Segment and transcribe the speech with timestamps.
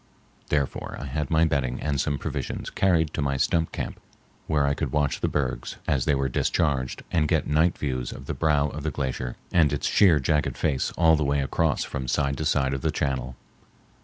[0.49, 3.99] Therefore I had my bedding and some provisions carried to my stump camp,
[4.47, 8.25] where I could watch the bergs as they were discharged and get night views of
[8.25, 12.07] the brow of the glacier and its sheer jagged face all the way across from
[12.07, 13.35] side to side of the channel.